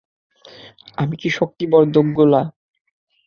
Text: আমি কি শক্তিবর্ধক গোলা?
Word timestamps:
আমি 0.97 1.15
কি 1.21 1.29
শক্তিবর্ধক 1.29 2.07
গোলা? 2.17 2.41